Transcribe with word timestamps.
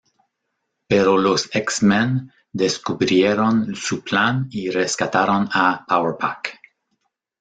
Pero 0.89 1.15
los 1.15 1.55
X-Men 1.55 2.33
descubrieron 2.51 3.75
su 3.75 4.03
plan 4.03 4.47
y 4.49 4.71
rescataron 4.71 5.47
a 5.53 5.85
Power 5.87 6.17
Pack. 6.17 6.59